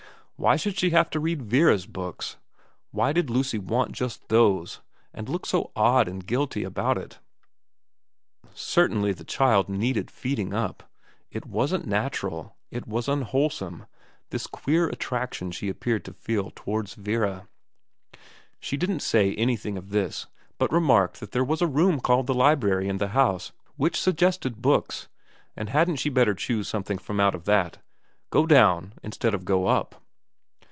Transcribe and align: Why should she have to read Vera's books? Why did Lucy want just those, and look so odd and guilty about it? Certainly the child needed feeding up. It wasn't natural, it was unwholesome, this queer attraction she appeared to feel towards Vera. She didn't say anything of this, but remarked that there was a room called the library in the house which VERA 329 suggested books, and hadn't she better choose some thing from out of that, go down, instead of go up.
Why 0.43 0.55
should 0.55 0.79
she 0.79 0.89
have 0.89 1.11
to 1.11 1.19
read 1.19 1.43
Vera's 1.43 1.85
books? 1.85 2.37
Why 2.89 3.13
did 3.13 3.29
Lucy 3.29 3.59
want 3.59 3.91
just 3.91 4.27
those, 4.29 4.81
and 5.13 5.29
look 5.29 5.45
so 5.45 5.69
odd 5.75 6.07
and 6.07 6.25
guilty 6.25 6.63
about 6.63 6.97
it? 6.97 7.19
Certainly 8.55 9.13
the 9.13 9.23
child 9.23 9.69
needed 9.69 10.09
feeding 10.09 10.51
up. 10.51 10.89
It 11.29 11.45
wasn't 11.45 11.85
natural, 11.85 12.55
it 12.71 12.87
was 12.87 13.07
unwholesome, 13.07 13.85
this 14.31 14.47
queer 14.47 14.87
attraction 14.89 15.51
she 15.51 15.69
appeared 15.69 16.03
to 16.05 16.11
feel 16.13 16.49
towards 16.55 16.95
Vera. 16.95 17.47
She 18.59 18.77
didn't 18.77 19.01
say 19.01 19.35
anything 19.35 19.77
of 19.77 19.91
this, 19.91 20.25
but 20.57 20.71
remarked 20.71 21.19
that 21.19 21.33
there 21.33 21.45
was 21.45 21.61
a 21.61 21.67
room 21.67 21.99
called 21.99 22.25
the 22.25 22.33
library 22.33 22.89
in 22.89 22.97
the 22.97 23.09
house 23.09 23.51
which 23.75 24.03
VERA 24.03 24.13
329 24.15 24.31
suggested 24.31 24.61
books, 24.63 25.07
and 25.55 25.69
hadn't 25.69 25.97
she 25.97 26.09
better 26.09 26.33
choose 26.33 26.67
some 26.67 26.81
thing 26.81 26.97
from 26.97 27.19
out 27.19 27.35
of 27.35 27.45
that, 27.45 27.77
go 28.31 28.47
down, 28.47 28.93
instead 29.03 29.35
of 29.35 29.45
go 29.45 29.67
up. 29.67 29.97